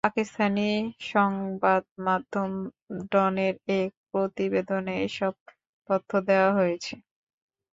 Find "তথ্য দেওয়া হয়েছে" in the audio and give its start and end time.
5.89-6.93